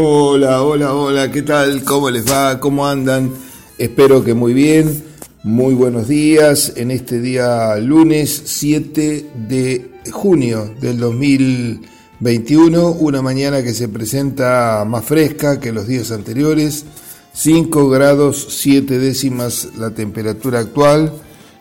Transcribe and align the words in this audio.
Hola, 0.00 0.62
hola, 0.62 0.94
hola, 0.94 1.28
¿qué 1.32 1.42
tal? 1.42 1.82
¿Cómo 1.82 2.08
les 2.08 2.24
va? 2.30 2.60
¿Cómo 2.60 2.86
andan? 2.86 3.32
Espero 3.78 4.22
que 4.22 4.32
muy 4.32 4.52
bien. 4.52 5.02
Muy 5.42 5.74
buenos 5.74 6.06
días 6.06 6.74
en 6.76 6.92
este 6.92 7.20
día 7.20 7.74
lunes 7.78 8.42
7 8.44 9.28
de 9.48 9.90
junio 10.12 10.72
del 10.80 11.00
2021, 11.00 12.92
una 12.92 13.22
mañana 13.22 13.60
que 13.64 13.74
se 13.74 13.88
presenta 13.88 14.84
más 14.86 15.04
fresca 15.04 15.58
que 15.58 15.72
los 15.72 15.88
días 15.88 16.12
anteriores, 16.12 16.84
5 17.32 17.88
grados 17.88 18.46
7 18.50 19.00
décimas 19.00 19.70
la 19.78 19.90
temperatura 19.90 20.60
actual, 20.60 21.12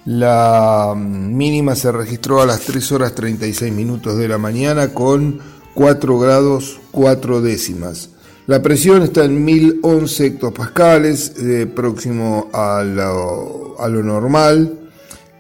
la 0.06 0.94
mínima 0.96 1.76
se 1.76 1.92
registró 1.92 2.44
a 2.44 2.46
las 2.46 2.60
3 2.60 2.92
horas 2.92 3.16
36 3.16 3.74
minutos 3.74 4.16
de 4.16 4.28
la 4.28 4.38
mañana 4.38 4.94
con 4.94 5.40
4 5.74 6.20
grados 6.20 6.80
4 6.92 7.42
décimas. 7.42 8.12
La 8.48 8.62
presión 8.62 9.04
está 9.04 9.26
en 9.26 9.44
1011 9.44 10.26
hectopascales, 10.26 11.34
eh, 11.38 11.66
próximo 11.68 12.50
a 12.54 12.82
lo, 12.82 14.04
normal, 14.04 14.90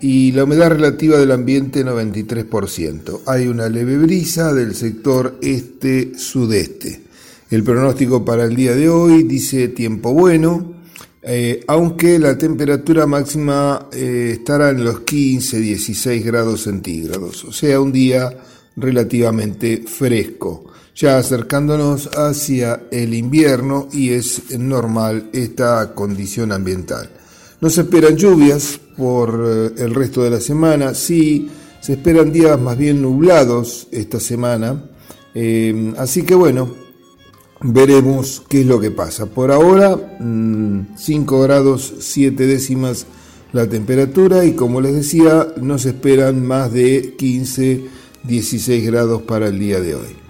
y 0.01 0.33
la 0.33 0.43
humedad 0.43 0.71
relativa 0.71 1.17
del 1.17 1.31
ambiente 1.31 1.85
93%. 1.85 3.21
Hay 3.25 3.47
una 3.47 3.69
leve 3.69 3.97
brisa 3.97 4.53
del 4.53 4.75
sector 4.75 5.39
este-sudeste. 5.41 7.03
El 7.49 7.63
pronóstico 7.63 8.25
para 8.25 8.43
el 8.43 8.57
día 8.57 8.75
de 8.75 8.89
hoy 8.89 9.23
dice 9.23 9.69
tiempo 9.69 10.11
bueno, 10.11 10.73
eh, 11.21 11.61
aunque 11.67 12.19
la 12.19 12.37
temperatura 12.37 13.07
máxima 13.07 13.87
eh, 13.93 14.31
estará 14.33 14.71
en 14.71 14.83
los 14.83 15.05
15-16 15.05 16.25
grados 16.25 16.63
centígrados, 16.63 17.45
o 17.45 17.53
sea, 17.53 17.79
un 17.79 17.93
día 17.93 18.37
relativamente 18.75 19.85
fresco, 19.87 20.65
ya 20.97 21.19
acercándonos 21.19 22.07
hacia 22.15 22.81
el 22.89 23.13
invierno 23.13 23.87
y 23.91 24.09
es 24.09 24.57
normal 24.57 25.29
esta 25.31 25.93
condición 25.93 26.51
ambiental. 26.51 27.09
No 27.61 27.69
se 27.69 27.81
esperan 27.81 28.17
lluvias 28.17 28.79
por 28.97 29.43
eh, 29.45 29.83
el 29.83 29.93
resto 29.93 30.23
de 30.23 30.31
la 30.31 30.41
semana, 30.41 30.95
sí 30.95 31.49
se 31.81 31.93
esperan 31.93 32.31
días 32.31 32.59
más 32.59 32.77
bien 32.77 33.01
nublados 33.01 33.87
esta 33.91 34.19
semana, 34.19 34.83
así 35.97 36.23
que 36.23 36.33
bueno, 36.33 36.73
veremos 37.61 38.43
qué 38.49 38.61
es 38.61 38.65
lo 38.65 38.79
que 38.79 38.89
pasa. 38.91 39.27
Por 39.27 39.51
ahora, 39.51 39.95
5 40.19 40.19
mm, 40.19 41.41
grados 41.43 41.93
7 41.99 42.47
décimas 42.47 43.05
la 43.53 43.69
temperatura 43.69 44.43
y 44.43 44.53
como 44.53 44.81
les 44.81 44.95
decía, 44.95 45.47
no 45.61 45.77
se 45.77 45.89
esperan 45.89 46.45
más 46.45 46.73
de 46.73 47.15
15, 47.17 47.85
16 48.23 48.85
grados 48.85 49.21
para 49.21 49.47
el 49.47 49.59
día 49.59 49.79
de 49.79 49.95
hoy. 49.95 50.26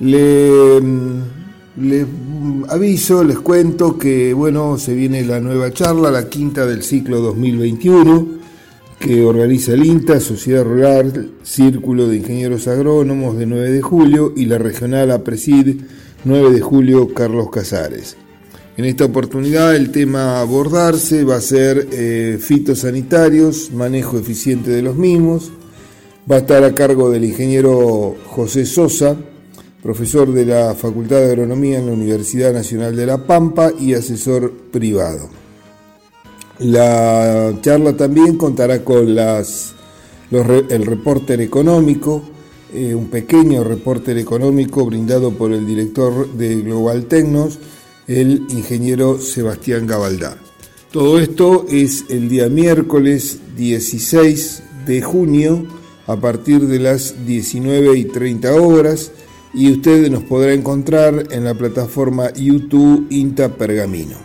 Mm, 0.00 1.20
les 1.76 2.06
aviso, 2.68 3.24
les 3.24 3.38
cuento 3.38 3.96
que 3.98 4.34
bueno, 4.34 4.78
se 4.78 4.94
viene 4.94 5.24
la 5.24 5.40
nueva 5.40 5.72
charla, 5.72 6.10
la 6.10 6.28
quinta 6.28 6.66
del 6.66 6.82
ciclo 6.82 7.20
2021 7.20 8.42
que 9.02 9.24
organiza 9.24 9.72
el 9.72 9.84
INTA, 9.84 10.20
Sociedad 10.20 10.62
Rural, 10.62 11.32
Círculo 11.42 12.06
de 12.06 12.18
Ingenieros 12.18 12.68
Agrónomos 12.68 13.36
de 13.36 13.46
9 13.46 13.72
de 13.72 13.82
julio 13.82 14.32
y 14.36 14.46
la 14.46 14.58
regional 14.58 15.10
APRESID 15.10 15.80
9 16.24 16.52
de 16.52 16.60
julio, 16.60 17.12
Carlos 17.12 17.50
Casares. 17.50 18.16
En 18.76 18.84
esta 18.84 19.04
oportunidad 19.04 19.74
el 19.74 19.90
tema 19.90 20.38
a 20.38 20.42
abordarse 20.42 21.24
va 21.24 21.36
a 21.36 21.40
ser 21.40 21.88
eh, 21.90 22.38
fitosanitarios, 22.40 23.72
manejo 23.72 24.18
eficiente 24.18 24.70
de 24.70 24.82
los 24.82 24.94
mismos. 24.94 25.50
Va 26.30 26.36
a 26.36 26.38
estar 26.38 26.62
a 26.62 26.72
cargo 26.72 27.10
del 27.10 27.24
ingeniero 27.24 28.14
José 28.26 28.64
Sosa, 28.64 29.16
profesor 29.82 30.32
de 30.32 30.46
la 30.46 30.74
Facultad 30.74 31.16
de 31.16 31.32
Agronomía 31.32 31.80
en 31.80 31.86
la 31.86 31.92
Universidad 31.92 32.52
Nacional 32.52 32.94
de 32.94 33.04
La 33.04 33.26
Pampa 33.26 33.72
y 33.78 33.94
asesor 33.94 34.52
privado. 34.70 35.28
La 36.60 37.52
charla 37.60 37.96
también 37.96 38.36
contará 38.36 38.84
con 38.84 39.08
el 40.30 40.86
reporter 40.86 41.40
económico, 41.40 42.22
eh, 42.72 42.94
un 42.94 43.08
pequeño 43.08 43.64
reporte 43.64 44.18
económico 44.18 44.86
brindado 44.86 45.32
por 45.32 45.52
el 45.52 45.66
director 45.66 46.32
de 46.34 46.62
Global 46.62 47.06
Tecnos, 47.06 47.58
el 48.06 48.46
ingeniero 48.50 49.18
Sebastián 49.18 49.88
Gabaldá. 49.88 50.38
Todo 50.92 51.18
esto 51.18 51.66
es 51.68 52.04
el 52.08 52.28
día 52.28 52.48
miércoles 52.48 53.40
16 53.56 54.62
de 54.86 55.02
junio 55.02 55.66
a 56.06 56.16
partir 56.16 56.66
de 56.66 56.78
las 56.78 57.26
19 57.26 57.98
y 57.98 58.04
30 58.04 58.54
horas 58.54 59.10
y 59.54 59.70
usted 59.70 60.10
nos 60.10 60.22
podrá 60.24 60.52
encontrar 60.52 61.26
en 61.30 61.44
la 61.44 61.54
plataforma 61.54 62.32
YouTube 62.32 63.06
Inta 63.10 63.50
Pergamino. 63.50 64.16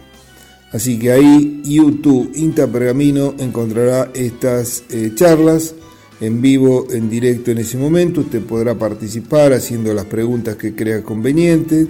Así 0.72 1.00
que 1.00 1.12
ahí 1.12 1.62
YouTube 1.64 2.32
Inta 2.36 2.68
Pergamino 2.68 3.34
encontrará 3.38 4.12
estas 4.14 4.84
eh, 4.90 5.12
charlas 5.16 5.74
en 6.20 6.42
vivo, 6.42 6.88
en 6.92 7.10
directo 7.10 7.52
en 7.52 7.60
ese 7.60 7.78
momento. 7.78 8.22
Usted 8.22 8.42
podrá 8.42 8.76
participar 8.76 9.54
haciendo 9.54 9.94
las 9.94 10.06
preguntas 10.06 10.56
que 10.56 10.76
crea 10.76 11.04
conveniente. 11.04 11.88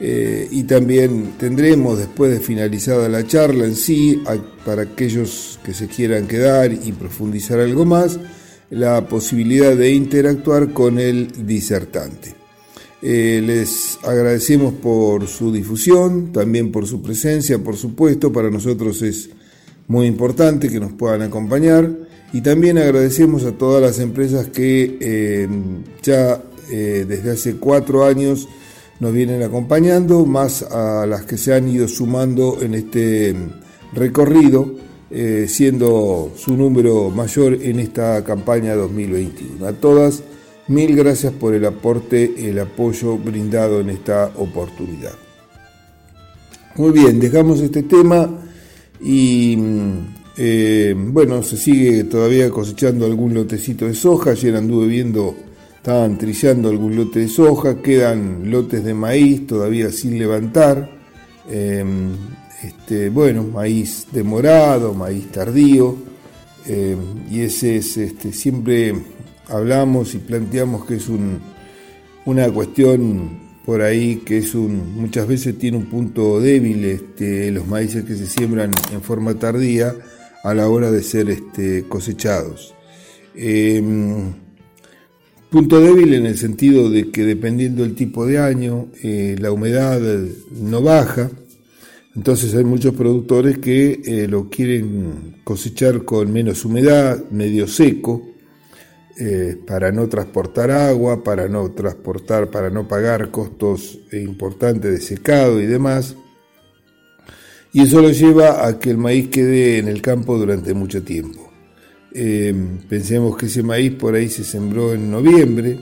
Eh, 0.00 0.48
y 0.50 0.64
también 0.64 1.34
tendremos, 1.38 1.98
después 1.98 2.30
de 2.32 2.40
finalizada 2.40 3.08
la 3.08 3.26
charla 3.26 3.64
en 3.64 3.76
sí, 3.76 4.22
para 4.64 4.82
aquellos 4.82 5.60
que 5.64 5.72
se 5.72 5.86
quieran 5.86 6.26
quedar 6.26 6.72
y 6.72 6.92
profundizar 6.92 7.60
algo 7.60 7.84
más, 7.84 8.18
la 8.70 9.08
posibilidad 9.08 9.76
de 9.76 9.92
interactuar 9.92 10.72
con 10.72 10.98
el 10.98 11.46
disertante. 11.46 12.43
Eh, 13.06 13.42
les 13.44 13.98
agradecemos 14.02 14.72
por 14.72 15.26
su 15.26 15.52
difusión, 15.52 16.32
también 16.32 16.72
por 16.72 16.86
su 16.86 17.02
presencia, 17.02 17.58
por 17.58 17.76
supuesto, 17.76 18.32
para 18.32 18.48
nosotros 18.48 19.02
es 19.02 19.28
muy 19.88 20.06
importante 20.06 20.70
que 20.70 20.80
nos 20.80 20.94
puedan 20.94 21.20
acompañar. 21.20 21.86
Y 22.32 22.40
también 22.40 22.78
agradecemos 22.78 23.44
a 23.44 23.52
todas 23.52 23.82
las 23.82 23.98
empresas 23.98 24.48
que 24.48 24.96
eh, 25.02 25.48
ya 26.02 26.42
eh, 26.70 27.04
desde 27.06 27.32
hace 27.32 27.56
cuatro 27.56 28.06
años 28.06 28.48
nos 29.00 29.12
vienen 29.12 29.42
acompañando, 29.42 30.24
más 30.24 30.62
a 30.62 31.04
las 31.04 31.26
que 31.26 31.36
se 31.36 31.52
han 31.52 31.68
ido 31.68 31.86
sumando 31.88 32.62
en 32.62 32.72
este 32.72 33.36
recorrido, 33.92 34.76
siendo 35.46 36.32
su 36.36 36.56
número 36.56 37.10
mayor 37.10 37.52
en 37.62 37.78
esta 37.78 38.24
campaña 38.24 38.74
2021. 38.74 39.64
A 39.64 39.72
todas, 39.74 40.22
mil 40.68 40.96
gracias 40.96 41.32
por 41.32 41.54
el 41.54 41.64
aporte, 41.64 42.48
el 42.48 42.58
apoyo 42.58 43.18
brindado 43.18 43.80
en 43.80 43.90
esta 43.90 44.32
oportunidad. 44.36 45.12
Muy 46.76 46.90
bien, 46.90 47.20
dejamos 47.20 47.60
este 47.60 47.84
tema 47.84 48.28
y 49.00 49.56
eh, 50.36 50.94
bueno, 50.96 51.42
se 51.42 51.56
sigue 51.56 52.04
todavía 52.04 52.50
cosechando 52.50 53.06
algún 53.06 53.34
lotecito 53.34 53.86
de 53.86 53.94
soja. 53.94 54.30
Ayer 54.30 54.56
anduve 54.56 54.86
viendo, 54.86 55.36
estaban 55.76 56.18
trillando 56.18 56.68
algún 56.68 56.96
lote 56.96 57.20
de 57.20 57.28
soja. 57.28 57.80
Quedan 57.80 58.50
lotes 58.50 58.82
de 58.84 58.94
maíz 58.94 59.46
todavía 59.46 59.90
sin 59.92 60.18
levantar. 60.18 60.90
Em, 61.48 62.12
este, 62.62 63.10
bueno, 63.10 63.44
maíz 63.44 64.06
demorado, 64.10 64.94
maíz 64.94 65.30
tardío. 65.30 65.96
Em, 66.66 66.98
y 67.30 67.42
ese 67.42 67.76
es, 67.76 67.96
este, 67.96 68.32
siempre 68.32 68.94
hablamos 69.48 70.14
y 70.14 70.18
planteamos 70.18 70.84
que 70.86 70.96
es 70.96 71.08
un, 71.08 71.40
una 72.24 72.50
cuestión 72.50 73.44
por 73.64 73.80
ahí 73.80 74.16
que 74.16 74.38
es 74.38 74.54
un, 74.54 74.94
muchas 74.94 75.26
veces 75.26 75.58
tiene 75.58 75.78
un 75.78 75.86
punto 75.86 76.40
débil 76.40 76.84
este, 76.84 77.50
los 77.50 77.66
maíces 77.66 78.04
que 78.04 78.14
se 78.14 78.26
siembran 78.26 78.70
en 78.92 79.00
forma 79.00 79.34
tardía 79.34 79.94
a 80.42 80.54
la 80.54 80.68
hora 80.68 80.90
de 80.90 81.02
ser 81.02 81.30
este, 81.30 81.84
cosechados. 81.88 82.74
Em, 83.34 84.32
punto 85.48 85.80
débil 85.80 86.12
en 86.14 86.26
el 86.26 86.36
sentido 86.36 86.90
de 86.90 87.10
que 87.10 87.24
dependiendo 87.24 87.82
del 87.82 87.94
tipo 87.94 88.26
de 88.26 88.38
año, 88.38 88.88
eh, 89.02 89.36
la 89.38 89.50
humedad 89.50 90.00
no 90.52 90.82
baja, 90.82 91.30
entonces 92.14 92.54
hay 92.54 92.64
muchos 92.64 92.94
productores 92.94 93.58
que 93.58 94.00
eh, 94.04 94.28
lo 94.28 94.50
quieren 94.50 95.36
cosechar 95.42 96.04
con 96.04 96.32
menos 96.32 96.64
humedad, 96.64 97.24
medio 97.30 97.66
seco, 97.66 98.33
eh, 99.18 99.56
para 99.66 99.92
no 99.92 100.08
transportar 100.08 100.70
agua, 100.70 101.22
para 101.22 101.48
no 101.48 101.70
transportar, 101.72 102.50
para 102.50 102.70
no 102.70 102.88
pagar 102.88 103.30
costos 103.30 103.98
importantes 104.12 104.90
de 104.90 105.00
secado 105.00 105.60
y 105.60 105.66
demás 105.66 106.16
y 107.74 107.82
eso 107.82 108.00
lo 108.00 108.10
lleva 108.10 108.68
a 108.68 108.78
que 108.78 108.90
el 108.90 108.98
maíz 108.98 109.28
quede 109.30 109.78
en 109.78 109.88
el 109.88 110.00
campo 110.00 110.38
durante 110.38 110.72
mucho 110.74 111.02
tiempo. 111.02 111.50
Em, 112.12 112.78
pensemos 112.88 113.36
que 113.36 113.46
ese 113.46 113.64
maíz 113.64 113.92
por 113.94 114.14
ahí 114.14 114.28
se 114.28 114.44
sembró 114.44 114.94
en 114.94 115.10
noviembre 115.10 115.76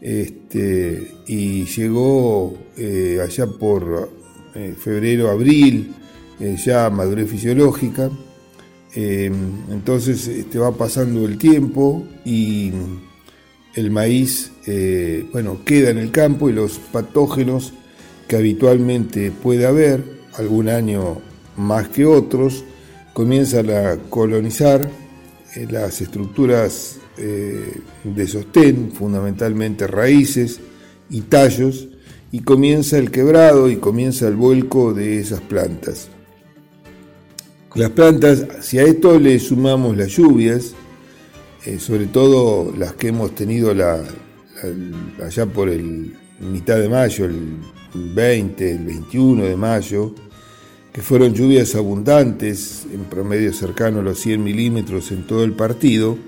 este, 0.00 1.12
y 1.28 1.64
llegó 1.64 2.58
eh, 2.76 3.20
allá 3.22 3.46
por 3.46 4.10
eh, 4.56 4.74
febrero, 4.76 5.30
abril, 5.30 5.94
ya 6.40 6.90
madurez 6.90 7.30
fisiológica. 7.30 8.10
Em, 8.94 9.32
entonces 9.70 10.28
este, 10.28 10.58
va 10.58 10.76
pasando 10.76 11.24
el 11.26 11.38
tiempo 11.38 12.04
y 12.24 12.72
el 13.74 13.90
maíz 13.90 14.52
bueno, 15.32 15.60
queda 15.64 15.90
en 15.90 15.98
el 15.98 16.10
campo 16.10 16.50
y 16.50 16.52
los 16.52 16.78
patógenos 16.78 17.72
que 18.28 18.36
habitualmente 18.36 19.30
puede 19.30 19.66
haber, 19.66 20.04
algún 20.38 20.68
año 20.68 21.20
más 21.56 21.88
que 21.88 22.06
otros, 22.06 22.64
comienzan 23.12 23.70
a 23.70 23.96
colonizar 24.08 24.88
eh, 25.54 25.66
las 25.70 26.00
estructuras 26.00 26.98
eh, 27.18 27.80
de 28.04 28.26
sostén, 28.26 28.92
fundamentalmente 28.92 29.86
raíces 29.86 30.60
y 31.10 31.22
tallos, 31.22 31.88
y 32.30 32.40
comienza 32.40 32.96
el 32.96 33.10
quebrado 33.10 33.68
y 33.68 33.76
comienza 33.76 34.26
el 34.26 34.36
vuelco 34.36 34.94
de 34.94 35.18
esas 35.18 35.42
plantas. 35.42 36.08
Las 37.74 37.88
plantas, 37.90 38.46
si 38.60 38.78
a 38.78 38.82
esto 38.82 39.18
le 39.18 39.38
sumamos 39.38 39.96
las 39.96 40.08
lluvias, 40.08 40.74
eh, 41.64 41.78
sobre 41.78 42.04
todo 42.04 42.70
las 42.76 42.92
que 42.94 43.08
hemos 43.08 43.34
tenido 43.34 43.70
allá 43.70 45.46
por 45.46 45.70
el 45.70 46.14
mitad 46.40 46.76
de 46.76 46.90
mayo, 46.90 47.24
el 47.24 47.60
20, 47.94 48.72
el 48.72 48.84
21 48.84 49.44
de 49.44 49.56
mayo, 49.56 50.14
que 50.92 51.00
fueron 51.00 51.32
lluvias 51.32 51.74
abundantes, 51.74 52.84
en 52.92 53.04
promedio 53.04 53.54
cercano 53.54 54.00
a 54.00 54.02
los 54.02 54.18
100 54.18 54.44
milímetros 54.44 55.10
en 55.10 55.26
todo 55.26 55.42
el 55.42 55.52
partido, 55.52 56.18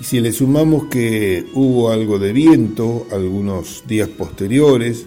y 0.00 0.04
si 0.04 0.20
le 0.20 0.32
sumamos 0.32 0.84
que 0.86 1.44
hubo 1.52 1.90
algo 1.90 2.18
de 2.18 2.32
viento 2.32 3.06
algunos 3.12 3.84
días 3.86 4.08
posteriores, 4.08 5.04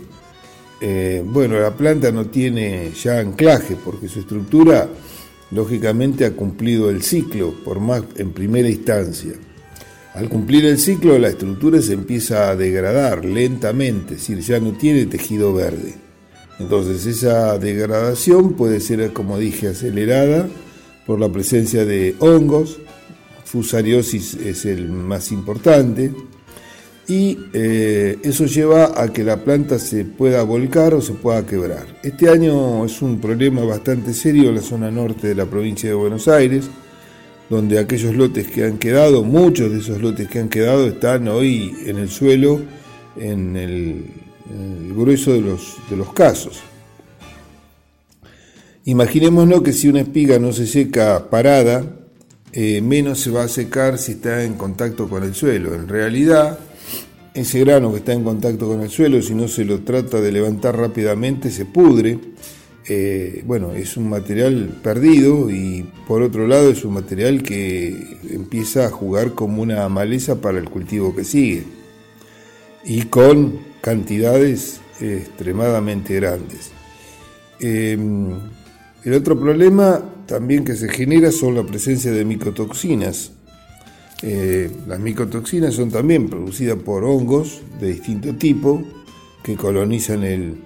eh, 0.81 1.23
bueno, 1.25 1.59
la 1.59 1.75
planta 1.75 2.11
no 2.11 2.27
tiene 2.27 2.91
ya 2.91 3.17
anclaje 3.17 3.75
porque 3.83 4.07
su 4.07 4.19
estructura 4.19 4.87
lógicamente 5.51 6.25
ha 6.25 6.31
cumplido 6.31 6.89
el 6.89 7.03
ciclo, 7.03 7.53
por 7.63 7.79
más 7.79 8.03
en 8.17 8.31
primera 8.31 8.69
instancia. 8.69 9.33
Al 10.13 10.29
cumplir 10.29 10.65
el 10.65 10.79
ciclo, 10.79 11.19
la 11.19 11.29
estructura 11.29 11.81
se 11.81 11.93
empieza 11.93 12.49
a 12.49 12.55
degradar 12.55 13.23
lentamente, 13.23 14.15
es 14.15 14.27
decir, 14.27 14.39
ya 14.39 14.59
no 14.59 14.71
tiene 14.73 15.05
tejido 15.05 15.53
verde. 15.53 15.95
Entonces 16.59 17.05
esa 17.05 17.57
degradación 17.59 18.53
puede 18.53 18.79
ser, 18.79 19.13
como 19.13 19.37
dije, 19.37 19.67
acelerada 19.67 20.47
por 21.05 21.19
la 21.19 21.29
presencia 21.29 21.85
de 21.85 22.15
hongos, 22.19 22.79
fusariosis 23.45 24.33
es 24.33 24.65
el 24.65 24.89
más 24.89 25.31
importante, 25.31 26.11
y 27.07 27.39
eh, 27.53 28.19
eso 28.23 28.45
lleva 28.45 29.01
a 29.01 29.07
que 29.13 29.23
la 29.23 29.37
planta 29.37 29.79
se 29.79 30.03
pueda 30.03 30.43
volcar 30.43 30.93
o 30.93 31.01
se 31.01 31.13
pueda 31.13 31.45
quebrar. 31.45 31.85
Este 32.03 32.29
año 32.29 32.83
es 32.85 33.01
un 33.01 33.19
problema 33.19 33.63
bastante 33.63 34.13
serio 34.13 34.49
en 34.49 34.55
la 34.55 34.61
zona 34.61 34.91
norte 34.91 35.29
de 35.29 35.35
la 35.35 35.45
provincia 35.45 35.87
de 35.87 35.95
Buenos 35.95 36.27
Aires, 36.27 36.69
donde 37.49 37.79
aquellos 37.79 38.13
lotes 38.13 38.47
que 38.47 38.65
han 38.65 38.77
quedado, 38.77 39.23
muchos 39.23 39.71
de 39.71 39.79
esos 39.79 40.01
lotes 40.01 40.27
que 40.27 40.39
han 40.39 40.49
quedado 40.49 40.85
están 40.85 41.29
hoy 41.29 41.73
en 41.85 41.97
el 41.97 42.09
suelo 42.09 42.61
en 43.15 43.55
el, 43.55 44.05
grueso 44.95 45.33
de 45.33 45.41
los, 45.41 46.13
casos. 46.13 46.59
Imaginémonos 48.85 49.61
que 49.61 49.73
si 49.73 49.87
una 49.87 50.01
espiga 50.01 50.39
no 50.39 50.51
se 50.53 50.67
seca 50.67 51.29
parada, 51.29 51.83
eh, 52.53 52.81
menos 52.81 53.19
se 53.19 53.29
va 53.29 53.43
a 53.43 53.47
secar 53.47 53.97
si 53.97 54.13
está 54.13 54.43
en 54.43 54.53
contacto 54.53 55.09
con 55.09 55.23
el 55.23 55.35
suelo. 55.35 55.75
En 55.75 55.87
realidad, 55.87 56.57
ese 57.37 57.59
grano 57.59 57.91
que 57.91 57.99
está 57.99 58.13
en 58.13 58.23
contacto 58.23 58.67
con 58.67 58.81
el 58.81 58.89
suelo, 58.89 59.21
si 59.21 59.35
no 59.35 59.47
se 59.47 59.63
lo 59.63 59.81
trata 59.81 60.19
de 60.19 60.31
levantar 60.31 60.75
rápidamente, 60.75 61.51
se 61.51 61.65
pudre. 61.65 62.17
Eh, 62.89 63.43
bueno, 63.45 63.73
es 63.73 63.95
un 63.95 64.09
material 64.09 64.79
perdido 64.81 65.51
y 65.51 65.85
por 66.07 66.23
otro 66.23 66.47
lado 66.47 66.71
es 66.71 66.83
un 66.83 66.95
material 66.95 67.43
que 67.43 68.17
empieza 68.31 68.87
a 68.87 68.89
jugar 68.89 69.33
como 69.33 69.61
una 69.61 69.87
maleza 69.87 70.41
para 70.41 70.57
el 70.57 70.67
cultivo 70.67 71.15
que 71.15 71.23
sigue 71.23 71.63
y 72.83 73.03
con 73.03 73.59
cantidades 73.81 74.79
extremadamente 74.99 76.15
grandes. 76.15 76.71
Em, 77.59 78.31
el 79.03 79.13
otro 79.13 79.39
problema 79.39 80.03
también 80.25 80.63
que 80.63 80.75
se 80.75 80.89
genera 80.89 81.31
son 81.31 81.53
la 81.53 81.63
presencia 81.63 82.11
de 82.11 82.25
micotoxinas 82.25 83.33
eh, 84.23 84.71
las 84.87 84.99
micotoxinas 84.99 85.75
son 85.75 85.91
también 85.91 86.27
producidas 86.27 86.77
por 86.77 87.03
hongos 87.03 87.61
de 87.79 87.93
distinto 87.93 88.33
tipo 88.35 88.81
que 89.43 89.55
colonizan 89.55 90.23
el, 90.23 90.57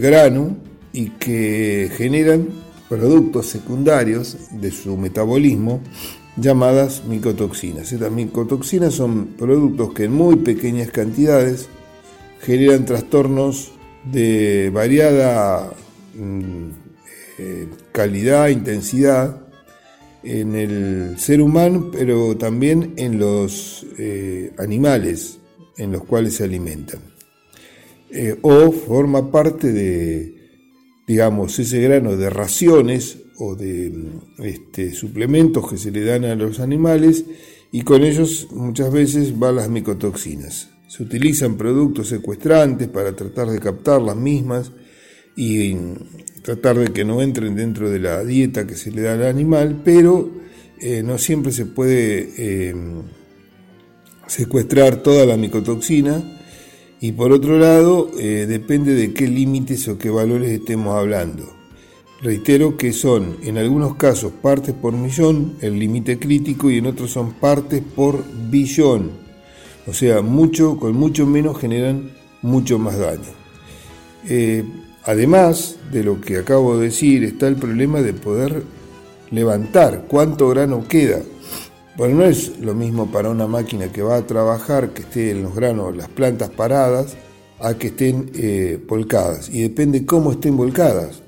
grano 0.00 0.56
y 0.92 1.10
que 1.10 1.90
generan 1.96 2.48
productos 2.88 3.46
secundarios 3.46 4.36
de 4.50 4.70
su 4.70 4.96
metabolismo 4.96 5.80
llamadas 6.36 7.04
micotoxinas. 7.04 7.92
Estas 7.92 8.12
micotoxinas 8.12 8.94
son 8.94 9.28
productos 9.38 9.92
que 9.94 10.04
en 10.04 10.12
muy 10.12 10.36
pequeñas 10.36 10.90
cantidades 10.90 11.68
generan 12.40 12.84
trastornos 12.84 13.72
de 14.04 14.70
variada 14.72 15.72
mm, 16.14 16.68
eh, 17.38 17.68
calidad, 17.92 18.48
intensidad, 18.48 19.45
en 20.22 20.54
el 20.54 21.18
ser 21.18 21.40
humano, 21.40 21.90
pero 21.92 22.36
también 22.36 22.94
en 22.96 23.18
los 23.18 23.86
eh, 23.98 24.52
animales 24.58 25.38
en 25.76 25.92
los 25.92 26.04
cuales 26.04 26.34
se 26.34 26.44
alimentan. 26.44 27.00
Eh, 28.10 28.36
o 28.42 28.72
forma 28.72 29.30
parte 29.30 29.72
de, 29.72 30.34
digamos, 31.06 31.58
ese 31.58 31.80
grano 31.80 32.16
de 32.16 32.30
raciones 32.30 33.18
o 33.38 33.54
de 33.54 33.92
este, 34.38 34.92
suplementos 34.92 35.68
que 35.68 35.76
se 35.76 35.90
le 35.90 36.04
dan 36.04 36.24
a 36.24 36.34
los 36.34 36.60
animales 36.60 37.24
y 37.72 37.82
con 37.82 38.04
ellos 38.04 38.48
muchas 38.52 38.92
veces 38.92 39.38
van 39.38 39.56
las 39.56 39.68
micotoxinas. 39.68 40.70
Se 40.88 41.02
utilizan 41.02 41.56
productos 41.56 42.08
secuestrantes 42.08 42.88
para 42.88 43.14
tratar 43.14 43.50
de 43.50 43.58
captar 43.58 44.00
las 44.00 44.16
mismas 44.16 44.72
y 45.36 45.76
tratar 46.42 46.78
de 46.78 46.92
que 46.92 47.04
no 47.04 47.20
entren 47.20 47.54
dentro 47.54 47.90
de 47.90 47.98
la 47.98 48.24
dieta 48.24 48.66
que 48.66 48.74
se 48.74 48.90
le 48.90 49.02
da 49.02 49.12
al 49.12 49.26
animal, 49.26 49.82
pero 49.84 50.30
eh, 50.80 51.02
no 51.02 51.18
siempre 51.18 51.52
se 51.52 51.66
puede 51.66 52.32
eh, 52.38 52.74
secuestrar 54.26 55.02
toda 55.02 55.26
la 55.26 55.36
micotoxina 55.36 56.22
y 57.00 57.12
por 57.12 57.32
otro 57.32 57.58
lado 57.58 58.10
eh, 58.18 58.46
depende 58.48 58.94
de 58.94 59.12
qué 59.12 59.26
límites 59.26 59.86
o 59.88 59.98
qué 59.98 60.08
valores 60.08 60.50
estemos 60.50 60.96
hablando. 60.96 61.52
Reitero 62.22 62.78
que 62.78 62.94
son 62.94 63.36
en 63.42 63.58
algunos 63.58 63.96
casos 63.96 64.32
partes 64.40 64.74
por 64.74 64.94
millón, 64.94 65.56
el 65.60 65.78
límite 65.78 66.18
crítico, 66.18 66.70
y 66.70 66.78
en 66.78 66.86
otros 66.86 67.10
son 67.10 67.34
partes 67.34 67.82
por 67.94 68.24
billón. 68.50 69.10
O 69.86 69.92
sea, 69.92 70.22
mucho, 70.22 70.78
con 70.78 70.94
mucho 70.94 71.26
menos 71.26 71.58
generan 71.58 72.10
mucho 72.40 72.78
más 72.78 72.98
daño. 72.98 73.36
Además 75.06 75.76
de 75.92 76.02
lo 76.02 76.20
que 76.20 76.38
acabo 76.38 76.76
de 76.76 76.86
decir, 76.86 77.22
está 77.22 77.46
el 77.46 77.54
problema 77.54 78.02
de 78.02 78.12
poder 78.12 78.64
levantar 79.30 80.06
cuánto 80.08 80.48
grano 80.48 80.86
queda. 80.88 81.20
Bueno, 81.96 82.16
no 82.16 82.24
es 82.24 82.58
lo 82.58 82.74
mismo 82.74 83.10
para 83.10 83.30
una 83.30 83.46
máquina 83.46 83.90
que 83.92 84.02
va 84.02 84.16
a 84.16 84.26
trabajar 84.26 84.90
que 84.90 85.02
esté 85.02 85.30
en 85.30 85.44
los 85.44 85.54
granos, 85.54 85.96
las 85.96 86.08
plantas 86.08 86.50
paradas, 86.50 87.16
a 87.60 87.74
que 87.74 87.86
estén 87.86 88.30
eh, 88.34 88.78
volcadas. 88.86 89.48
Y 89.48 89.62
depende 89.62 90.04
cómo 90.04 90.32
estén 90.32 90.56
volcadas. 90.56 91.22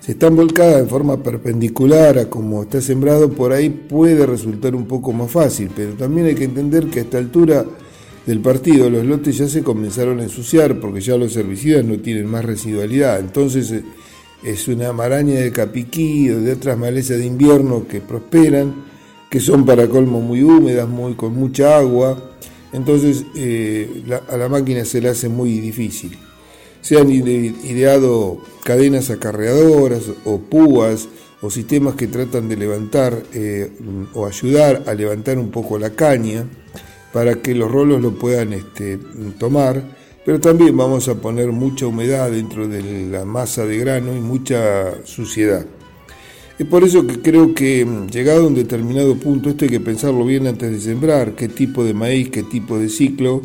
Si 0.00 0.12
están 0.12 0.36
volcadas 0.36 0.78
en 0.78 0.88
forma 0.88 1.20
perpendicular 1.20 2.16
a 2.18 2.30
como 2.30 2.62
está 2.62 2.80
sembrado, 2.80 3.28
por 3.28 3.52
ahí 3.52 3.68
puede 3.68 4.24
resultar 4.24 4.76
un 4.76 4.86
poco 4.86 5.12
más 5.12 5.32
fácil, 5.32 5.70
pero 5.74 5.94
también 5.94 6.28
hay 6.28 6.36
que 6.36 6.44
entender 6.44 6.86
que 6.86 7.00
a 7.00 7.02
esta 7.02 7.18
altura 7.18 7.64
del 8.26 8.40
partido, 8.40 8.90
los 8.90 9.04
lotes 9.04 9.38
ya 9.38 9.48
se 9.48 9.62
comenzaron 9.62 10.18
a 10.18 10.24
ensuciar 10.24 10.80
porque 10.80 11.00
ya 11.00 11.16
los 11.16 11.36
herbicidas 11.36 11.84
no 11.84 11.98
tienen 11.98 12.26
más 12.26 12.44
residualidad. 12.44 13.20
Entonces 13.20 13.70
eh, 13.70 13.84
es 14.42 14.66
una 14.66 14.92
maraña 14.92 15.36
de 15.36 15.52
capiquí 15.52 16.28
o 16.30 16.40
de 16.40 16.52
otras 16.52 16.76
malezas 16.76 17.18
de 17.18 17.26
invierno 17.26 17.86
que 17.86 18.00
prosperan, 18.00 18.84
que 19.30 19.38
son 19.38 19.64
para 19.64 19.88
colmo 19.88 20.20
muy 20.20 20.42
húmedas, 20.42 20.88
muy, 20.88 21.14
con 21.14 21.34
mucha 21.34 21.78
agua. 21.78 22.32
Entonces 22.72 23.24
eh, 23.36 24.02
a 24.28 24.36
la 24.36 24.48
máquina 24.48 24.84
se 24.84 25.00
le 25.00 25.08
hace 25.08 25.28
muy 25.28 25.60
difícil. 25.60 26.18
Se 26.80 26.98
han 26.98 27.10
ideado 27.10 28.38
cadenas 28.64 29.10
acarreadoras 29.10 30.02
o 30.24 30.38
púas 30.38 31.08
o 31.42 31.50
sistemas 31.50 31.94
que 31.94 32.08
tratan 32.08 32.48
de 32.48 32.56
levantar 32.56 33.22
eh, 33.32 33.70
o 34.14 34.26
ayudar 34.26 34.82
a 34.86 34.94
levantar 34.94 35.38
un 35.38 35.50
poco 35.50 35.78
la 35.78 35.90
caña 35.90 36.44
para 37.16 37.36
que 37.36 37.54
los 37.54 37.70
rolos 37.70 38.02
lo 38.02 38.12
puedan 38.12 38.52
este, 38.52 38.98
tomar, 39.38 39.82
pero 40.22 40.38
también 40.38 40.76
vamos 40.76 41.08
a 41.08 41.14
poner 41.14 41.50
mucha 41.50 41.86
humedad 41.86 42.30
dentro 42.30 42.68
de 42.68 43.06
la 43.10 43.24
masa 43.24 43.64
de 43.64 43.78
grano 43.78 44.14
y 44.14 44.20
mucha 44.20 45.02
suciedad. 45.04 45.64
Es 46.58 46.66
por 46.66 46.84
eso 46.84 47.06
que 47.06 47.22
creo 47.22 47.54
que 47.54 47.86
mm, 47.86 48.08
llegado 48.08 48.44
a 48.44 48.46
un 48.48 48.54
determinado 48.54 49.16
punto, 49.16 49.48
esto 49.48 49.64
hay 49.64 49.70
que 49.70 49.80
pensarlo 49.80 50.26
bien 50.26 50.46
antes 50.46 50.70
de 50.70 50.78
sembrar, 50.78 51.34
qué 51.34 51.48
tipo 51.48 51.84
de 51.84 51.94
maíz, 51.94 52.28
qué 52.28 52.42
tipo 52.42 52.78
de 52.78 52.90
ciclo, 52.90 53.40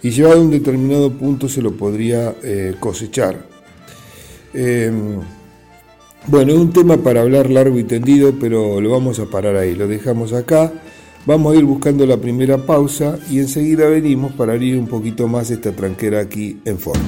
y 0.00 0.10
llegado 0.10 0.36
a 0.36 0.44
un 0.44 0.52
determinado 0.52 1.10
punto 1.10 1.48
se 1.48 1.60
lo 1.60 1.72
podría 1.72 2.36
eh, 2.44 2.76
cosechar. 2.78 3.48
Em, 4.54 5.18
bueno, 6.28 6.52
es 6.52 6.58
un 6.60 6.72
tema 6.72 6.98
para 6.98 7.22
hablar 7.22 7.50
largo 7.50 7.80
y 7.80 7.82
tendido, 7.82 8.32
pero 8.38 8.80
lo 8.80 8.90
vamos 8.90 9.18
a 9.18 9.26
parar 9.26 9.56
ahí, 9.56 9.74
lo 9.74 9.88
dejamos 9.88 10.32
acá. 10.32 10.72
Vamos 11.24 11.54
a 11.54 11.56
ir 11.56 11.64
buscando 11.64 12.04
la 12.04 12.16
primera 12.16 12.58
pausa 12.58 13.16
y 13.30 13.38
enseguida 13.38 13.88
venimos 13.88 14.32
para 14.32 14.54
abrir 14.54 14.76
un 14.76 14.88
poquito 14.88 15.28
más 15.28 15.52
esta 15.52 15.70
tranquera 15.70 16.20
aquí 16.20 16.60
en 16.64 16.78
forma. 16.78 17.04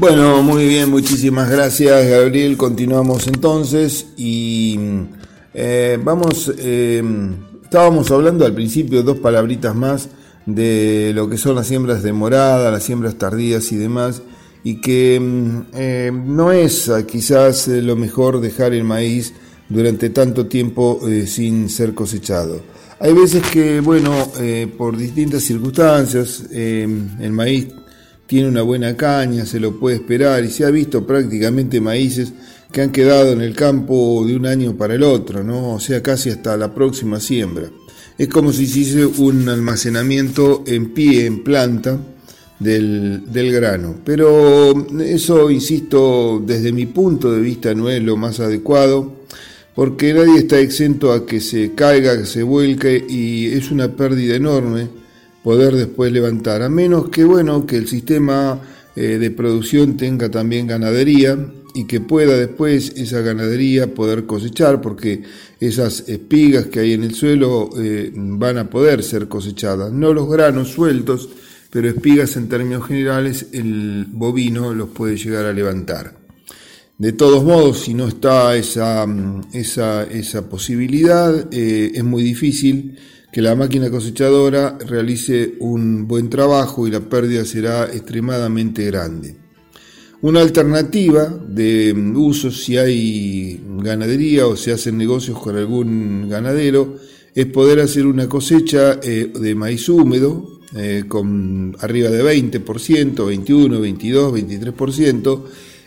Bueno, 0.00 0.42
muy 0.42 0.66
bien, 0.66 0.90
muchísimas 0.90 1.48
gracias 1.48 2.08
Gabriel. 2.08 2.56
Continuamos 2.56 3.28
entonces 3.28 4.08
y 4.16 4.80
eh, 5.54 5.96
vamos, 6.02 6.52
eh, 6.58 7.04
estábamos 7.62 8.10
hablando 8.10 8.44
al 8.44 8.54
principio 8.54 9.04
dos 9.04 9.18
palabritas 9.18 9.76
más 9.76 10.08
de 10.44 11.12
lo 11.14 11.28
que 11.30 11.38
son 11.38 11.54
las 11.54 11.68
siembras 11.68 12.02
de 12.02 12.12
morada, 12.12 12.68
las 12.72 12.82
siembras 12.82 13.14
tardías 13.14 13.70
y 13.70 13.76
demás, 13.76 14.22
y 14.64 14.80
que 14.80 15.20
mm, 15.20 15.60
eh, 15.74 16.10
no 16.12 16.50
es 16.50 16.90
quizás 17.06 17.68
lo 17.68 17.94
mejor 17.94 18.40
dejar 18.40 18.74
el 18.74 18.82
maíz 18.82 19.34
durante 19.70 20.10
tanto 20.10 20.46
tiempo 20.46 21.00
sin 21.26 21.70
ser 21.70 21.94
cosechado. 21.94 22.60
Hay 22.98 23.14
veces 23.14 23.42
que, 23.50 23.80
bueno, 23.80 24.30
por 24.76 24.96
distintas 24.96 25.42
circunstancias, 25.44 26.42
el 26.50 27.32
maíz 27.32 27.68
tiene 28.26 28.48
una 28.48 28.62
buena 28.62 28.96
caña, 28.96 29.44
se 29.46 29.58
lo 29.58 29.80
puede 29.80 29.96
esperar 29.96 30.44
y 30.44 30.50
se 30.50 30.64
ha 30.64 30.70
visto 30.70 31.06
prácticamente 31.06 31.80
maíces 31.80 32.32
que 32.70 32.80
han 32.80 32.92
quedado 32.92 33.32
en 33.32 33.40
el 33.40 33.56
campo 33.56 34.24
de 34.24 34.36
un 34.36 34.46
año 34.46 34.76
para 34.76 34.94
el 34.94 35.02
otro, 35.02 35.42
¿no? 35.42 35.74
o 35.74 35.80
sea, 35.80 36.00
casi 36.02 36.30
hasta 36.30 36.56
la 36.56 36.72
próxima 36.72 37.18
siembra. 37.18 37.70
Es 38.16 38.28
como 38.28 38.52
si 38.52 38.66
se 38.66 38.80
hiciese 38.80 39.06
un 39.06 39.48
almacenamiento 39.48 40.62
en 40.66 40.92
pie, 40.92 41.26
en 41.26 41.42
planta, 41.42 41.98
del, 42.58 43.24
del, 43.32 43.50
grano. 43.50 43.96
Pero 44.04 44.74
eso, 45.00 45.50
insisto, 45.50 46.40
desde 46.44 46.70
mi 46.70 46.86
punto 46.86 47.32
de 47.32 47.40
vista 47.40 47.74
no 47.74 47.88
es 47.88 48.02
lo 48.02 48.16
más 48.16 48.38
adecuado, 48.38 49.24
porque 49.74 50.12
nadie 50.12 50.38
está 50.38 50.58
exento 50.58 51.12
a 51.12 51.26
que 51.26 51.40
se 51.40 51.74
caiga, 51.74 52.18
que 52.18 52.26
se 52.26 52.42
vuelque, 52.42 53.04
y 53.08 53.46
es 53.46 53.70
una 53.70 53.94
pérdida 53.96 54.36
enorme 54.36 54.88
poder 55.42 55.74
después 55.74 56.12
levantar, 56.12 56.62
a 56.62 56.68
menos 56.68 57.08
que 57.08 57.24
bueno, 57.24 57.66
que 57.66 57.76
el 57.76 57.88
sistema 57.88 58.60
eh, 58.96 59.18
de 59.18 59.30
producción 59.30 59.96
tenga 59.96 60.30
también 60.30 60.66
ganadería 60.66 61.38
y 61.74 61.84
que 61.84 62.00
pueda 62.00 62.36
después 62.36 62.92
esa 62.96 63.20
ganadería 63.20 63.94
poder 63.94 64.26
cosechar, 64.26 64.80
porque 64.80 65.22
esas 65.60 66.08
espigas 66.08 66.66
que 66.66 66.80
hay 66.80 66.92
en 66.92 67.04
el 67.04 67.14
suelo 67.14 67.70
eh, 67.78 68.10
van 68.14 68.58
a 68.58 68.68
poder 68.68 69.02
ser 69.02 69.28
cosechadas, 69.28 69.92
no 69.92 70.12
los 70.12 70.28
granos 70.28 70.68
sueltos, 70.68 71.28
pero 71.70 71.88
espigas 71.88 72.36
en 72.36 72.48
términos 72.48 72.86
generales 72.86 73.46
el 73.52 74.06
bovino 74.10 74.74
los 74.74 74.88
puede 74.90 75.16
llegar 75.16 75.46
a 75.46 75.52
levantar. 75.52 76.19
De 77.00 77.12
todos 77.12 77.42
modos, 77.42 77.78
si 77.78 77.94
no 77.94 78.06
está 78.08 78.54
esa, 78.56 79.06
esa, 79.54 80.02
esa 80.04 80.50
posibilidad, 80.50 81.48
eh, 81.50 81.92
es 81.94 82.04
muy 82.04 82.22
difícil 82.22 82.98
que 83.32 83.40
la 83.40 83.54
máquina 83.54 83.90
cosechadora 83.90 84.76
realice 84.86 85.54
un 85.60 86.06
buen 86.06 86.28
trabajo 86.28 86.86
y 86.86 86.90
la 86.90 87.00
pérdida 87.00 87.46
será 87.46 87.84
extremadamente 87.84 88.84
grande. 88.84 89.34
Una 90.20 90.42
alternativa 90.42 91.24
de 91.48 91.94
uso 92.16 92.50
si 92.50 92.76
hay 92.76 93.58
ganadería 93.78 94.46
o 94.46 94.54
se 94.54 94.70
hacen 94.70 94.98
negocios 94.98 95.38
con 95.38 95.56
algún 95.56 96.28
ganadero 96.28 96.96
es 97.34 97.46
poder 97.46 97.80
hacer 97.80 98.04
una 98.04 98.28
cosecha 98.28 99.00
eh, 99.02 99.32
de 99.40 99.54
maíz 99.54 99.88
húmedo 99.88 100.60
eh, 100.76 101.04
con 101.08 101.74
arriba 101.80 102.10
de 102.10 102.22
20%, 102.22 103.26
21, 103.26 103.80
22, 103.80 104.34
23% 104.34 105.42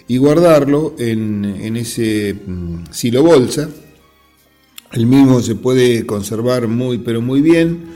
y 0.07 0.17
guardarlo 0.17 0.95
en, 0.97 1.45
en 1.45 1.77
ese 1.77 2.33
mm, 2.33 2.91
silo 2.91 3.23
bolsa 3.23 3.69
el 4.93 5.07
mismo 5.07 5.41
se 5.41 5.55
puede 5.55 6.05
conservar 6.05 6.67
muy 6.67 6.99
pero 6.99 7.19
muy 7.19 7.41
bien. 7.41 7.93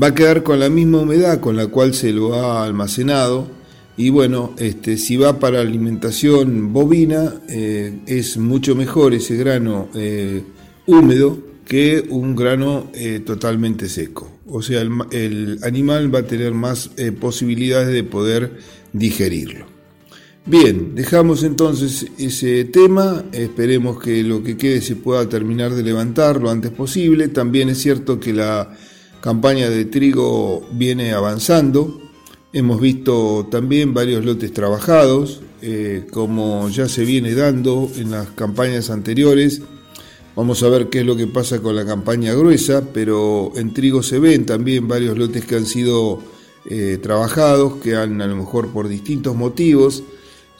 Va 0.00 0.08
a 0.08 0.14
quedar 0.14 0.42
con 0.42 0.58
la 0.58 0.68
misma 0.68 0.98
humedad 0.98 1.40
con 1.40 1.56
la 1.56 1.68
cual 1.68 1.94
se 1.94 2.12
lo 2.12 2.34
ha 2.34 2.64
almacenado. 2.64 3.48
Y 3.96 4.10
bueno, 4.10 4.54
este, 4.58 4.96
si 4.96 5.16
va 5.16 5.38
para 5.38 5.60
alimentación 5.60 6.72
bovina, 6.72 7.34
eh, 7.48 8.00
es 8.06 8.36
mucho 8.36 8.74
mejor 8.74 9.14
ese 9.14 9.36
grano 9.36 9.88
eh, 9.94 10.42
húmedo 10.86 11.38
que 11.66 12.04
un 12.08 12.34
grano 12.34 12.90
eh, 12.94 13.20
totalmente 13.24 13.88
seco. 13.88 14.28
O 14.48 14.60
sea, 14.60 14.80
el, 14.80 14.90
el, 15.12 15.58
animal 15.62 16.12
va 16.12 16.20
a 16.20 16.26
tener 16.26 16.52
más 16.52 16.90
posibilidades 17.20 17.92
de 17.92 18.02
poder 18.02 18.58
digerirlo. 18.92 19.66
Bien, 20.46 20.94
dejamos 20.94 21.42
entonces 21.44 22.06
ese 22.16 22.64
tema, 22.64 23.24
esperemos 23.32 24.00
que 24.00 24.22
lo 24.22 24.42
que 24.42 24.56
quede 24.56 24.80
se 24.80 24.96
pueda 24.96 25.28
terminar 25.28 25.74
de 25.74 25.82
levantar 25.82 26.40
lo 26.40 26.50
antes 26.50 26.70
posible. 26.70 27.28
También 27.28 27.68
es 27.68 27.78
cierto 27.78 28.18
que 28.18 28.32
la 28.32 28.74
campaña 29.20 29.68
de 29.68 29.84
trigo 29.84 30.66
viene 30.72 31.12
avanzando, 31.12 32.00
hemos 32.54 32.80
visto 32.80 33.48
también 33.50 33.92
varios 33.92 34.24
lotes 34.24 34.52
trabajados, 34.52 35.42
eh, 35.60 36.06
como 36.10 36.70
ya 36.70 36.88
se 36.88 37.04
viene 37.04 37.34
dando 37.34 37.90
en 37.96 38.10
las 38.10 38.28
campañas 38.30 38.88
anteriores. 38.88 39.60
Vamos 40.34 40.62
a 40.62 40.70
ver 40.70 40.88
qué 40.88 41.00
es 41.00 41.06
lo 41.06 41.16
que 41.16 41.26
pasa 41.26 41.60
con 41.60 41.76
la 41.76 41.84
campaña 41.84 42.32
gruesa, 42.32 42.82
pero 42.94 43.52
en 43.56 43.74
trigo 43.74 44.02
se 44.02 44.18
ven 44.18 44.46
también 44.46 44.88
varios 44.88 45.18
lotes 45.18 45.44
que 45.44 45.56
han 45.56 45.66
sido 45.66 46.18
eh, 46.64 46.98
trabajados, 47.02 47.74
que 47.76 47.94
han 47.94 48.22
a 48.22 48.26
lo 48.26 48.36
mejor 48.36 48.68
por 48.68 48.88
distintos 48.88 49.36
motivos, 49.36 50.02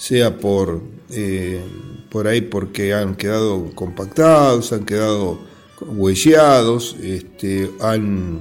sea 0.01 0.39
por, 0.39 0.81
eh, 1.11 1.61
por 2.09 2.27
ahí 2.27 2.41
porque 2.41 2.95
han 2.95 3.17
quedado 3.17 3.71
compactados, 3.75 4.73
han 4.73 4.87
quedado 4.87 5.39
huelleados, 5.79 6.97
este, 7.03 7.71
han, 7.81 8.41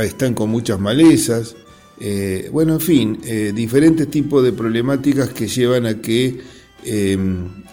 están 0.00 0.34
con 0.34 0.50
muchas 0.50 0.78
malezas, 0.78 1.56
eh, 1.98 2.48
bueno, 2.52 2.74
en 2.74 2.80
fin, 2.80 3.20
eh, 3.24 3.50
diferentes 3.52 4.08
tipos 4.08 4.44
de 4.44 4.52
problemáticas 4.52 5.30
que 5.30 5.48
llevan 5.48 5.86
a 5.86 6.00
que 6.00 6.40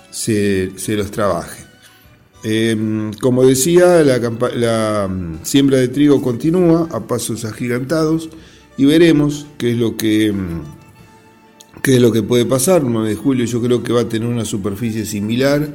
se, 0.09 0.71
se, 0.75 0.95
los 0.95 1.11
trabaje. 1.11 1.63
como 3.21 3.45
decía, 3.45 4.03
la, 4.03 4.17
la 4.55 5.07
mm, 5.07 5.41
siembra 5.43 5.77
de 5.77 5.89
trigo 5.89 6.19
continúa 6.19 6.89
a 6.91 7.05
pasos 7.05 7.45
agigantados 7.45 8.29
y 8.75 8.85
veremos 8.85 9.45
qué 9.59 9.71
es 9.71 9.77
lo 9.77 9.97
que 9.97 10.31
mm, 10.31 10.80
¿Qué 11.81 11.95
es 11.95 12.01
lo 12.01 12.11
que 12.11 12.21
puede 12.21 12.45
pasar? 12.45 12.83
9 12.83 13.09
de 13.09 13.15
julio 13.15 13.45
yo 13.45 13.59
creo 13.59 13.81
que 13.81 13.91
va 13.91 14.01
a 14.01 14.09
tener 14.09 14.29
una 14.29 14.45
superficie 14.45 15.03
similar 15.03 15.67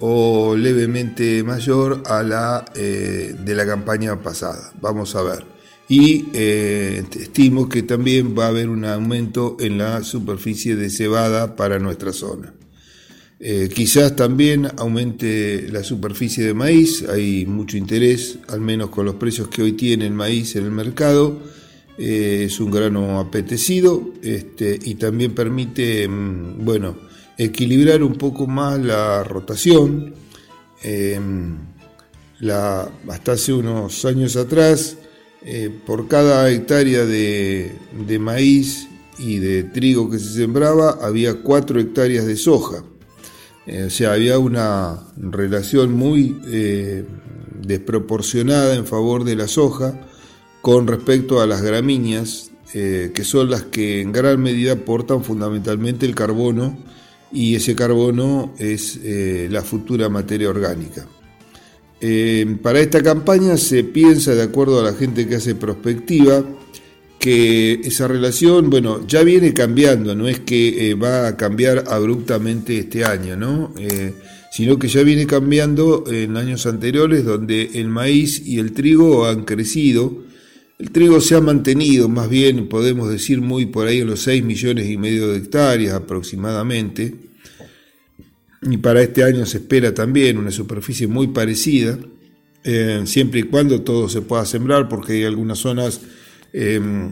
o 0.00 0.54
levemente 0.54 1.42
mayor 1.44 2.02
a 2.04 2.22
la 2.22 2.66
eh, 2.74 3.34
de 3.42 3.54
la 3.54 3.64
campaña 3.64 4.20
pasada. 4.20 4.74
Vamos 4.82 5.16
a 5.16 5.22
ver. 5.22 5.46
Y 5.88 6.26
eh, 6.34 7.04
estimo 7.18 7.70
que 7.70 7.82
también 7.82 8.36
va 8.38 8.44
a 8.44 8.48
haber 8.48 8.68
un 8.68 8.84
aumento 8.84 9.56
en 9.58 9.78
la 9.78 10.02
superficie 10.02 10.76
de 10.76 10.90
cebada 10.90 11.56
para 11.56 11.78
nuestra 11.78 12.12
zona. 12.12 12.52
Eh, 13.40 13.70
quizás 13.74 14.14
también 14.14 14.68
aumente 14.76 15.68
la 15.70 15.82
superficie 15.82 16.44
de 16.44 16.52
maíz, 16.52 17.02
hay 17.08 17.46
mucho 17.46 17.78
interés, 17.78 18.40
al 18.48 18.60
menos 18.60 18.90
con 18.90 19.06
los 19.06 19.14
precios 19.14 19.48
que 19.48 19.62
hoy 19.62 19.72
tiene 19.72 20.06
el 20.06 20.12
maíz 20.12 20.54
en 20.56 20.64
el 20.64 20.70
mercado 20.70 21.40
eh, 21.98 22.44
es 22.46 22.60
un 22.60 22.70
grano 22.70 23.18
apetecido 23.18 24.12
este, 24.22 24.78
y 24.82 24.96
también 24.96 25.34
permite, 25.34 26.06
mm, 26.06 26.64
bueno, 26.64 26.96
equilibrar 27.38 28.02
un 28.02 28.14
poco 28.14 28.46
más 28.46 28.78
la 28.78 29.24
rotación. 29.24 30.14
Em, 30.82 31.56
la, 32.40 32.90
hasta 33.08 33.32
hace 33.32 33.52
unos 33.52 34.04
años 34.04 34.36
atrás, 34.36 34.98
eh, 35.42 35.70
por 35.86 36.06
cada 36.06 36.50
hectárea 36.50 37.06
de, 37.06 37.78
maíz 38.20 38.88
y 39.18 39.38
de 39.38 39.64
trigo 39.64 40.10
que 40.10 40.18
se 40.18 40.34
sembraba, 40.34 40.98
había 41.00 41.42
cuatro 41.42 41.80
hectáreas 41.80 42.26
de 42.26 42.36
soja. 42.36 42.84
Eh, 43.66 43.84
o 43.84 43.90
sea, 43.90 44.12
había 44.12 44.38
una 44.38 45.02
relación 45.16 45.92
muy 45.92 46.36
desproporcionada 47.62 48.74
en 48.74 48.86
favor 48.86 49.24
de 49.24 49.36
la 49.36 49.48
soja 49.48 49.98
con 50.66 50.88
respecto 50.88 51.40
a 51.40 51.46
las 51.46 51.62
gramíneas, 51.62 52.50
eh, 52.74 53.12
que 53.14 53.22
son 53.22 53.48
las 53.50 53.62
que 53.62 54.00
en 54.00 54.10
gran 54.10 54.42
medida 54.42 54.72
aportan 54.72 55.22
fundamentalmente 55.22 56.06
el 56.06 56.16
carbono 56.16 56.76
y 57.30 57.54
ese 57.54 57.76
carbono 57.76 58.52
es 58.58 58.98
eh, 59.04 59.46
la 59.48 59.62
futura 59.62 60.08
materia 60.08 60.50
orgánica. 60.50 61.06
Eh, 62.00 62.56
para 62.64 62.80
esta 62.80 63.00
campaña 63.00 63.56
se 63.56 63.84
piensa, 63.84 64.34
de 64.34 64.42
acuerdo 64.42 64.80
a 64.80 64.82
la 64.82 64.94
gente 64.94 65.28
que 65.28 65.36
hace 65.36 65.54
prospectiva, 65.54 66.42
que 67.20 67.74
esa 67.84 68.08
relación, 68.08 68.68
bueno, 68.68 69.06
ya 69.06 69.22
viene 69.22 69.54
cambiando, 69.54 70.16
no 70.16 70.26
es 70.26 70.40
que 70.40 70.94
va 70.94 71.28
a 71.28 71.36
cambiar 71.36 71.84
abruptamente 71.86 72.76
este 72.76 73.04
año, 73.04 73.36
¿no? 73.36 73.72
sino 74.50 74.80
que 74.80 74.88
ya 74.88 75.04
viene 75.04 75.28
cambiando 75.28 76.02
en 76.10 76.36
años 76.36 76.66
anteriores 76.66 77.24
donde 77.24 77.70
el 77.74 77.86
maíz 77.86 78.44
y 78.44 78.58
el 78.58 78.72
trigo 78.72 79.26
han 79.26 79.44
crecido 79.44 80.25
el 80.78 80.90
trigo 80.90 81.20
se 81.20 81.34
ha 81.34 81.40
mantenido, 81.40 82.08
más 82.08 82.28
bien 82.28 82.68
podemos 82.68 83.08
decir 83.08 83.40
muy 83.40 83.66
por 83.66 83.86
ahí 83.86 84.00
en 84.00 84.08
los 84.08 84.20
6 84.20 84.44
millones 84.44 84.88
y 84.88 84.98
medio 84.98 85.28
de 85.28 85.38
hectáreas 85.38 85.94
aproximadamente. 85.94 87.14
Y 88.62 88.76
para 88.78 89.00
este 89.00 89.24
año 89.24 89.46
se 89.46 89.58
espera 89.58 89.94
también 89.94 90.38
una 90.38 90.50
superficie 90.50 91.06
muy 91.06 91.28
parecida, 91.28 91.98
eh, 92.64 93.02
siempre 93.06 93.40
y 93.40 93.42
cuando 93.44 93.80
todo 93.82 94.08
se 94.08 94.22
pueda 94.22 94.44
sembrar, 94.44 94.88
porque 94.88 95.14
hay 95.14 95.24
algunas 95.24 95.58
zonas 95.58 96.00
em, 96.52 97.10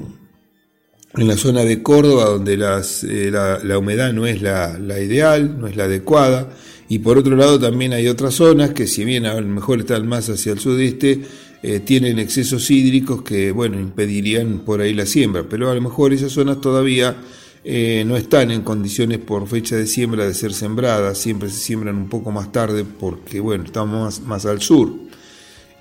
en 1.16 1.28
la 1.28 1.36
zona 1.36 1.64
de 1.64 1.82
Córdoba, 1.82 2.24
donde 2.24 2.54
eh, 2.54 3.30
la, 3.30 3.78
humedad 3.78 4.12
no 4.12 4.26
es 4.26 4.42
la, 4.42 4.76
ideal, 5.00 5.58
no 5.58 5.68
es 5.68 5.76
la 5.76 5.84
adecuada, 5.84 6.50
y 6.88 6.98
por 6.98 7.18
otro 7.18 7.36
lado 7.36 7.58
también 7.58 7.92
hay 7.92 8.08
otras 8.08 8.34
zonas 8.34 8.70
que 8.70 8.86
si 8.86 9.04
bien 9.04 9.24
a 9.24 9.40
lo 9.40 9.46
mejor 9.46 9.80
están 9.80 10.06
más 10.06 10.28
hacia 10.28 10.52
el 10.52 10.58
sudeste, 10.58 11.22
eh, 11.66 11.80
tienen 11.80 12.18
excesos 12.18 12.70
hídricos 12.70 13.22
que, 13.22 13.50
bueno, 13.50 13.80
impedirían 13.80 14.58
por 14.66 14.82
ahí 14.82 14.92
la 14.92 15.06
siembra, 15.06 15.44
pero 15.48 15.70
a 15.70 15.74
lo 15.74 15.80
mejor 15.80 16.12
esas 16.12 16.30
zonas 16.30 16.60
todavía 16.60 17.16
eh, 17.64 18.04
no 18.06 18.18
están 18.18 18.50
en 18.50 18.60
condiciones 18.60 19.16
por 19.16 19.48
fecha 19.48 19.74
de 19.74 19.86
siembra 19.86 20.26
de 20.26 20.34
ser 20.34 20.52
sembradas, 20.52 21.16
siempre 21.16 21.48
se 21.48 21.56
siembran 21.56 21.96
un 21.96 22.10
poco 22.10 22.30
más 22.30 22.52
tarde 22.52 22.84
porque, 22.84 23.40
bueno, 23.40 23.64
estamos 23.64 24.20
más 24.20 24.44
al 24.44 24.60
sur. 24.60 24.92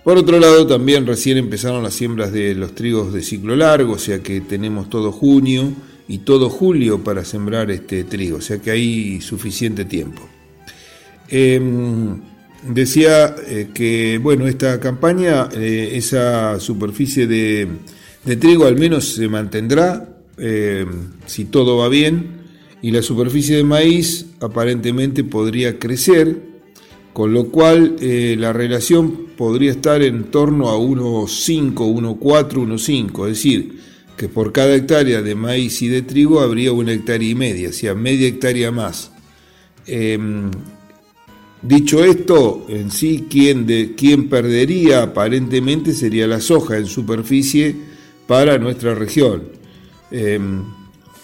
Por 0.06 0.18
otro 0.18 0.40
lado, 0.40 0.66
también 0.66 1.06
recién 1.06 1.38
empezaron 1.38 1.84
las 1.84 1.96
siembras 1.96 2.32
de 2.32 2.56
los 2.56 2.74
trigos 2.76 3.12
de 3.12 3.22
ciclo 3.22 3.54
largo, 3.58 3.96
o 3.96 4.00
sea 4.00 4.24
que 4.24 4.40
tenemos 4.40 4.90
todo 4.90 5.12
junio 5.12 5.74
y 6.08 6.20
todo 6.20 6.50
julio 6.50 7.04
para 7.04 7.26
sembrar 7.26 7.72
este 7.72 8.06
trigo, 8.06 8.38
o 8.38 8.42
sea 8.42 8.60
que 8.60 8.72
hay 8.72 9.20
suficiente 9.20 9.84
tiempo. 9.84 10.22
Em, 11.28 12.22
decía 12.68 13.36
eh, 13.48 13.70
que, 13.74 14.20
bueno, 14.22 14.48
esta 14.48 14.80
campaña, 14.80 15.50
eh, 15.56 15.92
esa 15.94 16.60
superficie 16.60 17.28
de, 17.28 17.68
de, 18.24 18.36
trigo 18.38 18.66
al 18.66 18.78
menos 18.78 19.16
se 19.16 19.28
mantendrá 19.28 20.18
em, 20.38 21.12
si 21.26 21.46
todo 21.46 21.78
va 21.78 21.90
bien, 21.90 22.44
y 22.82 22.92
la 22.92 23.02
superficie 23.02 23.56
de 23.58 23.64
maíz 23.64 24.28
aparentemente 24.42 25.24
podría 25.24 25.80
crecer 25.80 26.54
con 27.14 27.32
lo 27.32 27.50
cual 27.50 27.96
eh, 28.02 28.36
la 28.38 28.52
relación 28.52 29.28
podría 29.38 29.72
estar 29.72 30.02
en 30.02 30.26
torno 30.26 30.70
a 30.70 30.78
1,5, 30.78 31.74
1,4, 31.74 32.20
1,5, 32.20 33.28
es 33.28 33.38
decir, 33.38 33.80
que 34.18 34.28
por 34.28 34.52
cada 34.52 34.76
hectárea 34.76 35.22
de 35.22 35.36
maíz 35.36 35.82
y 35.84 35.88
de 35.88 36.02
trigo 36.02 36.42
habría 36.42 36.72
una 36.72 36.92
hectárea 36.92 37.30
y 37.30 37.36
media, 37.36 37.70
o 37.70 37.74
sea, 37.74 37.94
media 37.94 38.28
hectárea 38.28 38.72
más. 38.72 39.12
Dicho 41.64 42.04
esto, 42.04 42.66
en 42.68 42.92
sí, 42.92 43.26
quien 43.30 44.30
perdería 44.30 45.04
aparentemente 45.04 45.94
sería 45.94 46.28
la 46.28 46.42
soja 46.42 46.78
en 46.78 46.88
superficie 46.88 47.74
para 48.28 48.58
nuestra 48.58 48.94
región. 48.94 49.44
Em, 50.12 50.64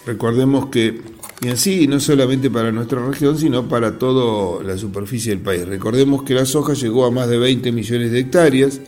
recordemos 0.06 0.66
que 0.66 1.00
y 1.42 1.48
en 1.48 1.56
sí, 1.56 1.86
no 1.86 2.00
solamente 2.00 2.50
para 2.50 2.70
nuestra 2.70 3.04
región, 3.04 3.38
sino 3.38 3.66
para 3.66 3.98
toda 3.98 4.62
la 4.62 4.76
superficie 4.76 5.30
del 5.30 5.40
país. 5.40 5.66
Recordemos 5.66 6.22
que 6.22 6.34
la 6.34 6.44
soja 6.44 6.74
llegó 6.74 7.06
a 7.06 7.10
más 7.10 7.30
de 7.30 7.38
20 7.38 7.72
millones 7.72 8.10
de 8.12 8.20
hectáreas 8.20 8.80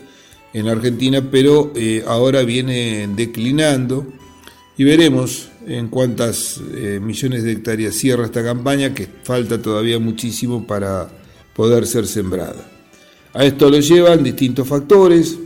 en 0.52 0.68
Argentina, 0.68 1.26
pero 1.30 1.72
eh, 1.74 2.04
ahora 2.06 2.42
viene 2.42 3.08
declinando 3.16 4.06
y 4.76 4.84
veremos 4.84 5.48
en 5.66 5.88
cuántas 5.88 6.60
eh, 6.74 7.00
millones 7.02 7.42
de 7.42 7.52
hectáreas 7.52 7.94
cierra 7.94 8.26
esta 8.26 8.44
campaña, 8.44 8.92
que 8.92 9.08
falta 9.22 9.62
todavía 9.62 9.98
muchísimo 9.98 10.66
para 10.66 11.08
poder 11.54 11.86
ser 11.86 12.06
sembrada. 12.06 12.68
A 13.34 13.44
esto 13.44 13.70
lo 13.70 13.78
llevan 13.80 14.22
distintos 14.22 14.68
factores, 14.68 15.38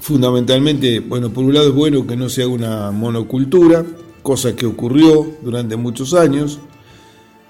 fundamentalmente, 0.00 1.00
bueno, 1.00 1.30
por 1.30 1.44
un 1.44 1.54
lado 1.54 1.68
es 1.68 1.74
bueno 1.74 2.06
que 2.06 2.16
no 2.16 2.28
sea 2.28 2.48
una 2.48 2.90
monocultura, 2.90 3.84
cosa 4.22 4.54
que 4.56 4.66
ocurrió 4.66 5.36
durante 5.42 5.76
muchos 5.76 6.14
años. 6.14 6.58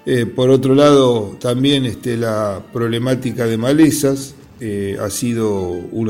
Eh, 0.05 0.25
por 0.25 0.49
otro 0.49 0.73
lado, 0.75 1.37
también 1.39 1.85
este, 1.85 2.17
la 2.17 2.63
problemática 2.73 3.45
de 3.45 3.57
malezas 3.57 4.35
eh, 4.59 4.97
ha 4.99 5.09
sido 5.09 5.69
uno 5.91 6.09